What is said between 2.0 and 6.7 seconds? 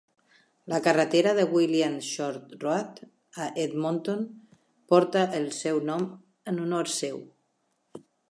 Short Road, a Edmonton, porta el seu nom en